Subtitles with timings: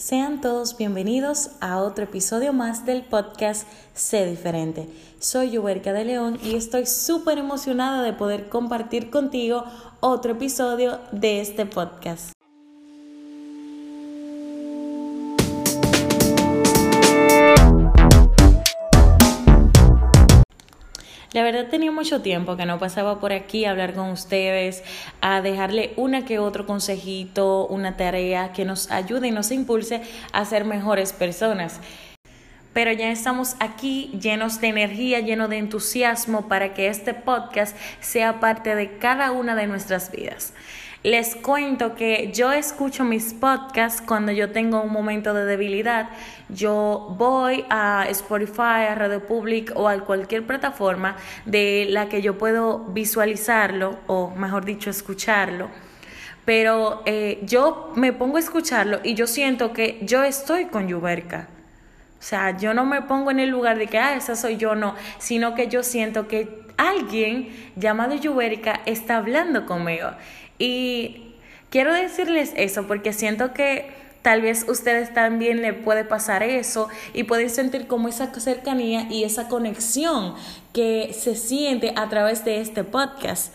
[0.00, 4.88] Sean todos bienvenidos a otro episodio más del podcast Sé Diferente.
[5.18, 9.64] Soy Yuberca de León y estoy súper emocionada de poder compartir contigo
[10.00, 12.32] otro episodio de este podcast.
[21.32, 24.82] La verdad tenía mucho tiempo que no pasaba por aquí a hablar con ustedes,
[25.20, 30.44] a dejarle una que otro consejito, una tarea que nos ayude y nos impulse a
[30.44, 31.78] ser mejores personas.
[32.72, 38.40] Pero ya estamos aquí llenos de energía, llenos de entusiasmo para que este podcast sea
[38.40, 40.52] parte de cada una de nuestras vidas.
[41.02, 46.10] Les cuento que yo escucho mis podcasts cuando yo tengo un momento de debilidad.
[46.50, 52.36] Yo voy a Spotify, a Radio Public o a cualquier plataforma de la que yo
[52.36, 55.70] puedo visualizarlo o mejor dicho escucharlo.
[56.44, 61.48] Pero eh, yo me pongo a escucharlo y yo siento que yo estoy con Yuberka.
[62.18, 64.74] O sea, yo no me pongo en el lugar de que, ah, esa soy yo,
[64.74, 70.10] no, sino que yo siento que alguien llamado Yuberka está hablando conmigo.
[70.60, 71.34] Y
[71.70, 73.90] quiero decirles eso porque siento que
[74.22, 79.24] tal vez ustedes también le puede pasar eso y pueden sentir como esa cercanía y
[79.24, 80.34] esa conexión
[80.74, 83.54] que se siente a través de este podcast.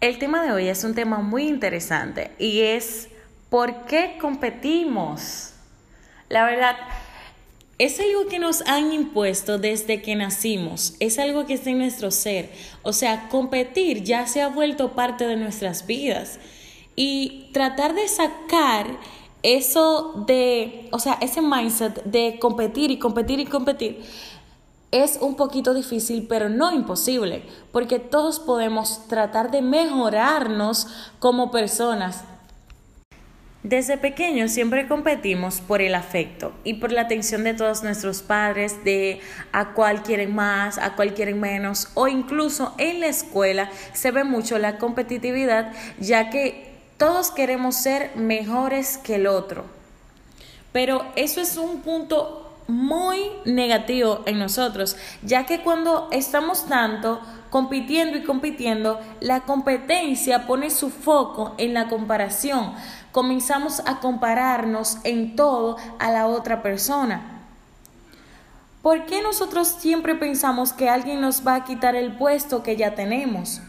[0.00, 3.08] El tema de hoy es un tema muy interesante y es
[3.48, 5.52] ¿por qué competimos?
[6.28, 6.74] La verdad,
[7.78, 12.10] es algo que nos han impuesto desde que nacimos, es algo que está en nuestro
[12.10, 12.50] ser.
[12.82, 16.38] O sea, competir ya se ha vuelto parte de nuestras vidas.
[16.94, 18.86] Y tratar de sacar
[19.42, 24.02] eso de, o sea, ese mindset de competir y competir y competir
[24.90, 30.86] es un poquito difícil, pero no imposible, porque todos podemos tratar de mejorarnos
[31.18, 32.24] como personas,
[33.62, 38.84] desde pequeños siempre competimos por el afecto y por la atención de todos nuestros padres,
[38.84, 39.20] de
[39.52, 44.24] a cuál quieren más, a cuál quieren menos, o incluso en la escuela se ve
[44.24, 49.64] mucho la competitividad, ya que todos queremos ser mejores que el otro.
[50.72, 57.20] Pero eso es un punto muy negativo en nosotros, ya que cuando estamos tanto
[57.56, 62.74] compitiendo y compitiendo, la competencia pone su foco en la comparación
[63.16, 67.40] comenzamos a compararnos en todo a la otra persona.
[68.82, 72.94] ¿Por qué nosotros siempre pensamos que alguien nos va a quitar el puesto que ya
[72.94, 73.62] tenemos?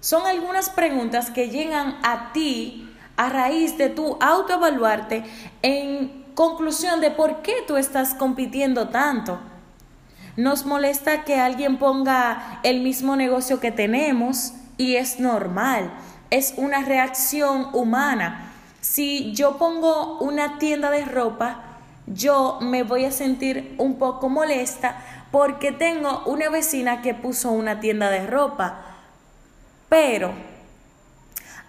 [0.00, 5.24] Son algunas preguntas que llegan a ti a raíz de tu autoevaluarte
[5.62, 9.38] en conclusión de por qué tú estás compitiendo tanto.
[10.36, 15.92] Nos molesta que alguien ponga el mismo negocio que tenemos y es normal,
[16.30, 18.50] es una reacción humana.
[18.80, 21.60] Si yo pongo una tienda de ropa,
[22.06, 24.96] yo me voy a sentir un poco molesta
[25.30, 28.80] porque tengo una vecina que puso una tienda de ropa.
[29.90, 30.32] Pero,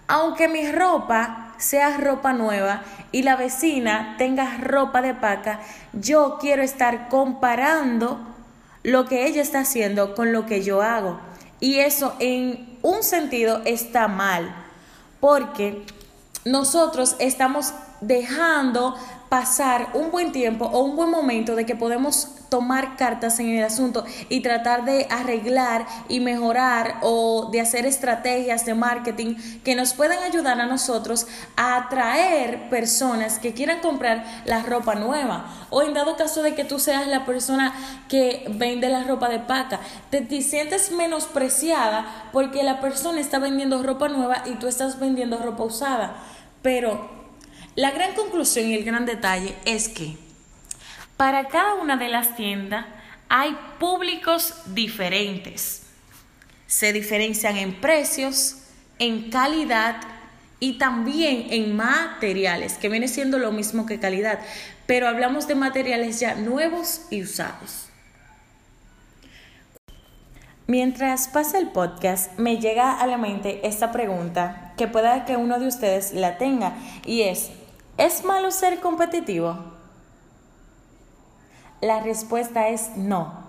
[0.08, 2.82] aunque mi ropa sea ropa nueva
[3.12, 5.60] y la vecina tenga ropa de paca,
[5.92, 8.33] yo quiero estar comparando
[8.84, 11.18] lo que ella está haciendo con lo que yo hago.
[11.58, 14.54] Y eso en un sentido está mal,
[15.18, 15.84] porque
[16.44, 17.72] nosotros estamos
[18.02, 18.94] dejando
[19.34, 23.64] pasar un buen tiempo o un buen momento de que podemos tomar cartas en el
[23.64, 29.34] asunto y tratar de arreglar y mejorar o de hacer estrategias de marketing
[29.64, 35.66] que nos puedan ayudar a nosotros a atraer personas que quieran comprar la ropa nueva
[35.70, 37.74] o en dado caso de que tú seas la persona
[38.08, 39.80] que vende la ropa de paca,
[40.10, 45.38] te, te sientes menospreciada porque la persona está vendiendo ropa nueva y tú estás vendiendo
[45.38, 46.14] ropa usada.
[46.62, 47.13] Pero
[47.76, 50.16] la gran conclusión y el gran detalle es que
[51.16, 52.86] para cada una de las tiendas
[53.28, 55.82] hay públicos diferentes.
[56.66, 58.56] Se diferencian en precios,
[58.98, 59.96] en calidad
[60.60, 64.40] y también en materiales, que viene siendo lo mismo que calidad,
[64.86, 67.88] pero hablamos de materiales ya nuevos y usados.
[70.66, 75.58] Mientras pasa el podcast, me llega a la mente esta pregunta que pueda que uno
[75.58, 77.50] de ustedes la tenga y es,
[77.96, 79.56] ¿es malo ser competitivo?
[81.80, 83.44] La respuesta es no.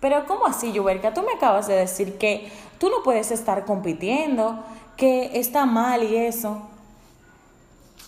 [0.00, 1.14] Pero ¿cómo así, Yuberka?
[1.14, 4.64] Tú me acabas de decir que tú no puedes estar compitiendo,
[4.96, 6.62] que está mal y eso.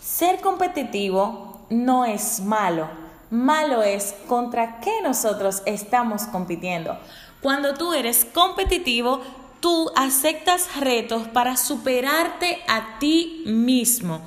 [0.02, 2.88] Ser competitivo no es malo.
[3.30, 6.98] Malo es contra qué nosotros estamos compitiendo.
[7.40, 9.20] Cuando tú eres competitivo,
[9.60, 14.20] tú aceptas retos para superarte a ti mismo.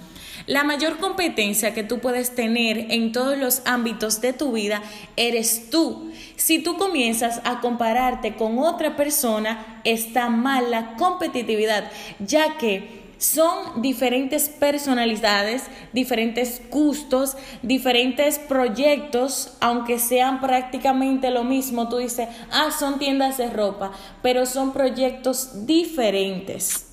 [0.47, 4.81] La mayor competencia que tú puedes tener en todos los ámbitos de tu vida
[5.17, 6.09] eres tú.
[6.37, 13.81] Si tú comienzas a compararte con otra persona, está mal la competitividad, ya que son
[13.81, 21.89] diferentes personalidades, diferentes gustos, diferentes proyectos, aunque sean prácticamente lo mismo.
[21.89, 23.91] Tú dices, ah, son tiendas de ropa,
[24.21, 26.85] pero son proyectos diferentes.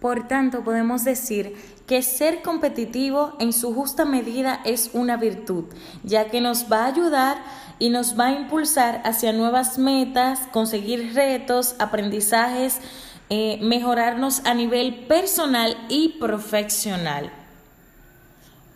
[0.00, 1.54] Por tanto, podemos decir
[1.86, 5.64] que ser competitivo en su justa medida es una virtud,
[6.02, 7.36] ya que nos va a ayudar
[7.78, 12.80] y nos va a impulsar hacia nuevas metas, conseguir retos, aprendizajes,
[13.28, 17.32] eh, mejorarnos a nivel personal y profesional.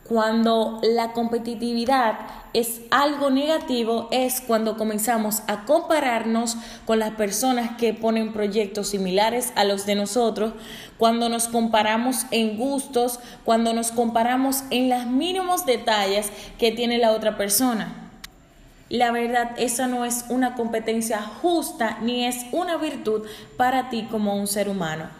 [0.08, 2.18] Cuando la competitividad
[2.54, 6.56] es algo negativo es cuando comenzamos a compararnos
[6.86, 10.54] con las personas que ponen proyectos similares a los de nosotros,
[10.96, 17.12] cuando nos comparamos en gustos, cuando nos comparamos en los mínimos detalles que tiene la
[17.12, 18.10] otra persona.
[18.88, 23.26] La verdad, esa no es una competencia justa ni es una virtud
[23.58, 25.10] para ti como un ser humano.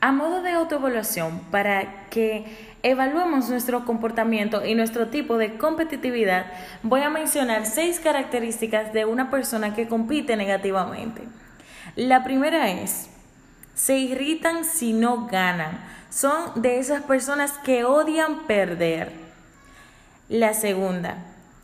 [0.00, 6.46] A modo de autoevaluación, para que evaluemos nuestro comportamiento y nuestro tipo de competitividad,
[6.84, 11.22] voy a mencionar seis características de una persona que compite negativamente.
[11.96, 13.08] La primera es,
[13.74, 15.80] se irritan si no ganan.
[16.10, 19.10] Son de esas personas que odian perder.
[20.28, 21.16] La segunda,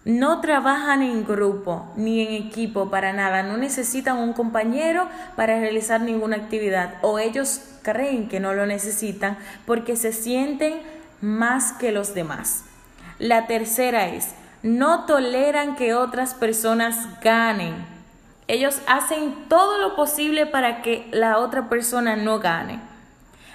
[0.05, 6.01] no trabajan en grupo ni en equipo para nada, no necesitan un compañero para realizar
[6.01, 10.81] ninguna actividad o ellos creen que no lo necesitan porque se sienten
[11.23, 12.65] más que los demás.
[13.19, 17.87] La tercera es, no toleran que otras personas ganen.
[18.49, 22.81] Ellos hacen todo lo posible para que la otra persona no gane.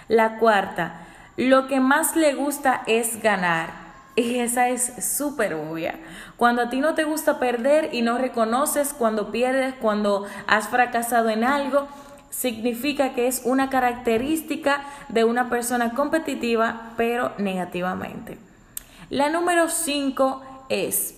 [0.08, 1.02] La cuarta,
[1.36, 3.86] lo que más le gusta es ganar.
[4.18, 5.94] Y esa es súper obvia.
[6.38, 11.30] Cuando a ti no te gusta perder y no reconoces cuando pierdes, cuando has fracasado
[11.30, 11.88] en algo,
[12.30, 18.38] significa que es una característica de una persona competitiva, pero negativamente.
[19.10, 21.16] La número 5 es,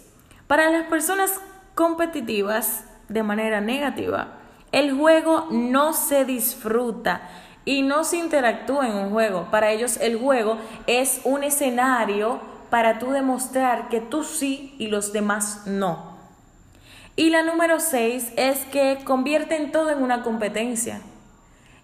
[0.48, 1.40] para las personas
[1.76, 4.40] competitivas de manera negativa,
[4.72, 7.22] el juego no se disfruta
[7.66, 9.48] y no se interactúa en un juego.
[9.52, 10.58] Para ellos el juego
[10.88, 12.40] es un escenario
[12.70, 16.09] para tú demostrar que tú sí y los demás no.
[17.20, 21.02] Y la número seis es que convierten todo en una competencia.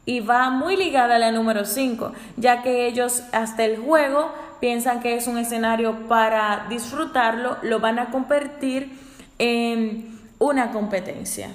[0.06, 5.02] Y va muy ligada a la número cinco, ya que ellos hasta el juego piensan
[5.02, 8.98] que es un escenario para disfrutarlo, lo van a convertir
[9.38, 11.50] en una competencia.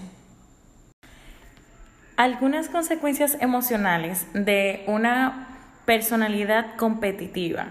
[2.18, 5.48] Algunas consecuencias emocionales de una
[5.86, 7.68] personalidad competitiva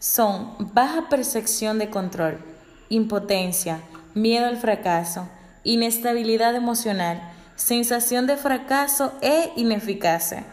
[0.00, 2.38] son baja percepción de control,
[2.88, 3.78] impotencia,
[4.14, 5.28] miedo al fracaso,
[5.64, 7.20] inestabilidad emocional,
[7.56, 10.44] sensación de fracaso e ineficacia,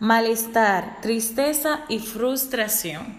[0.00, 3.16] malestar, tristeza y frustración.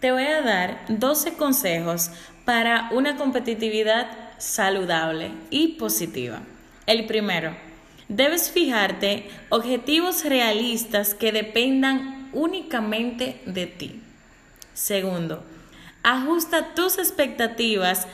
[0.00, 2.10] Te voy a dar 12 consejos
[2.44, 4.08] para una competitividad
[4.38, 6.40] saludable y positiva.
[6.86, 7.54] El primero,
[8.08, 14.02] debes fijarte objetivos realistas que dependan únicamente de ti.
[14.74, 15.44] Segundo,
[16.02, 18.08] ajusta tus expectativas.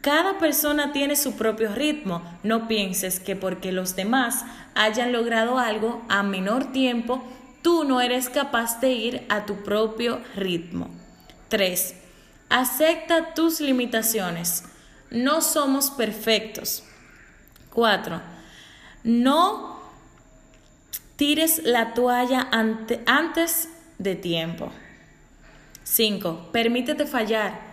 [0.00, 2.22] Cada persona tiene su propio ritmo.
[2.42, 7.22] No pienses que porque los demás hayan logrado algo a menor tiempo,
[7.62, 10.88] tú no eres capaz de ir a tu propio ritmo.
[11.48, 11.94] 3.
[12.48, 14.64] Acepta tus limitaciones.
[15.10, 16.84] No somos perfectos.
[17.74, 18.22] 4.
[19.04, 19.80] No
[21.16, 24.72] tires la toalla antes de tiempo.
[25.84, 26.48] 5.
[26.52, 27.69] Permítete fallar.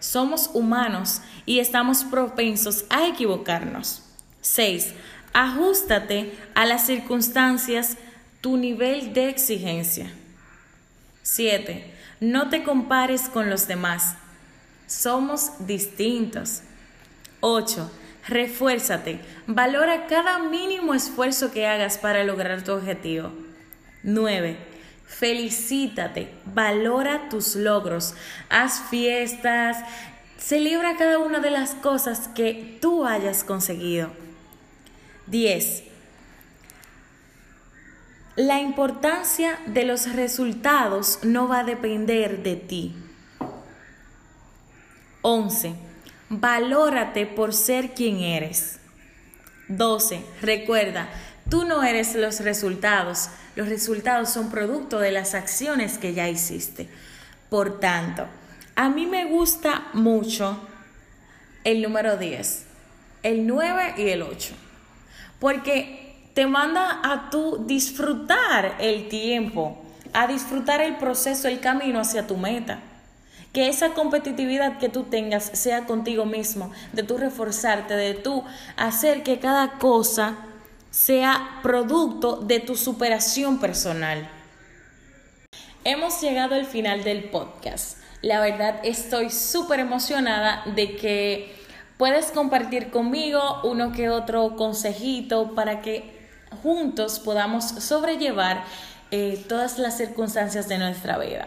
[0.00, 4.02] Somos humanos y estamos propensos a equivocarnos.
[4.40, 4.94] 6.
[5.32, 7.96] Ajustate a las circunstancias
[8.40, 10.10] tu nivel de exigencia.
[11.22, 11.94] 7.
[12.20, 14.16] No te compares con los demás.
[14.86, 16.62] Somos distintos.
[17.40, 17.90] 8.
[18.26, 19.20] Refuérzate.
[19.46, 23.30] Valora cada mínimo esfuerzo que hagas para lograr tu objetivo.
[24.02, 24.69] 9
[25.10, 28.14] felicítate, valora tus logros,
[28.48, 29.76] haz fiestas,
[30.38, 34.10] celebra cada una de las cosas que tú hayas conseguido.
[35.26, 35.82] 10.
[38.36, 42.94] La importancia de los resultados no va a depender de ti.
[45.22, 45.74] 11.
[46.30, 48.78] Valórate por ser quien eres.
[49.68, 50.24] 12.
[50.40, 51.08] Recuerda,
[51.48, 56.88] Tú no eres los resultados, los resultados son producto de las acciones que ya hiciste.
[57.48, 58.26] Por tanto,
[58.76, 60.58] a mí me gusta mucho
[61.64, 62.66] el número 10,
[63.22, 64.54] el 9 y el 8,
[65.38, 69.82] porque te manda a tú disfrutar el tiempo,
[70.12, 72.80] a disfrutar el proceso, el camino hacia tu meta.
[73.52, 78.44] Que esa competitividad que tú tengas sea contigo mismo, de tú reforzarte, de tú
[78.76, 80.36] hacer que cada cosa
[80.90, 84.28] sea producto de tu superación personal.
[85.84, 87.98] Hemos llegado al final del podcast.
[88.22, 91.54] La verdad estoy súper emocionada de que
[91.96, 96.18] puedes compartir conmigo uno que otro consejito para que
[96.62, 98.64] juntos podamos sobrellevar
[99.10, 101.46] eh, todas las circunstancias de nuestra vida.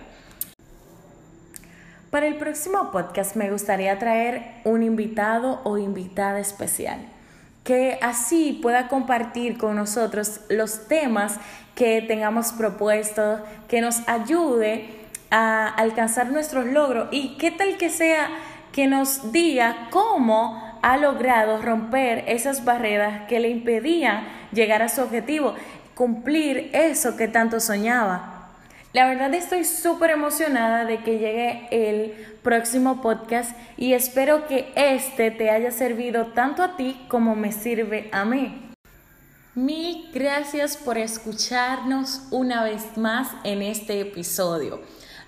[2.10, 7.00] Para el próximo podcast me gustaría traer un invitado o invitada especial
[7.64, 11.40] que así pueda compartir con nosotros los temas
[11.76, 14.90] que tengamos propuestos, que nos ayude
[15.32, 18.30] a alcanzar nuestros logros y qué tal que sea
[18.72, 25.02] que nos diga cómo ha logrado romper esas barreras que le impedían llegar a su
[25.02, 25.56] objetivo,
[25.96, 28.33] cumplir eso que tanto soñaba.
[28.94, 32.12] La verdad estoy súper emocionada de que llegue el
[32.44, 38.08] próximo podcast y espero que este te haya servido tanto a ti como me sirve
[38.12, 38.70] a mí.
[39.56, 44.80] Mil gracias por escucharnos una vez más en este episodio.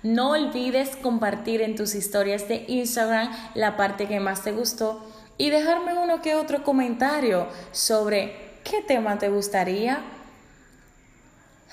[0.04, 5.04] No olvides compartir en tus historias de Instagram la parte que más te gustó
[5.38, 10.04] y dejarme uno que otro comentario sobre qué tema te gustaría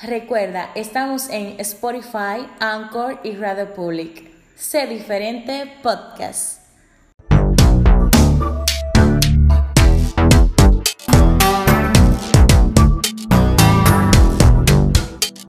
[0.02, 4.32] Recuerda, estamos en Spotify, Anchor y Radio Public.
[4.56, 6.63] Sé diferente podcast.